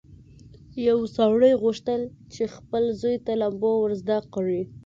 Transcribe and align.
یو 0.87 0.99
سړي 1.17 1.51
غوښتل 1.63 2.01
چې 2.33 2.43
خپل 2.55 2.83
زوی 3.01 3.17
ته 3.25 3.31
لامبو 3.41 3.71
ور 3.79 3.91
زده 4.01 4.17
کړي. 4.33 4.61